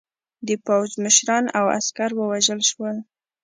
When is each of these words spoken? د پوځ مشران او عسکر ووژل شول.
د 0.47 0.49
پوځ 0.65 0.89
مشران 1.03 1.45
او 1.57 1.65
عسکر 1.77 2.09
ووژل 2.15 2.61
شول. 2.69 2.97